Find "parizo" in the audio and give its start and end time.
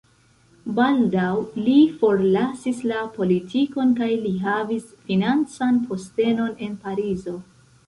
6.89-7.39